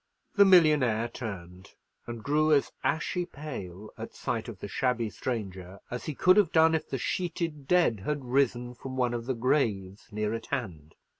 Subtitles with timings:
[0.33, 1.75] The millionaire turned,
[2.07, 6.51] and grew as ashy pale at sight of the shabby stranger as he could have
[6.51, 10.95] done if the sheeted dead had risen from one of the graves near at hand.